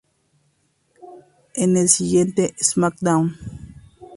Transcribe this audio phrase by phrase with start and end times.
[1.55, 3.37] En el siguiente "Smackdown!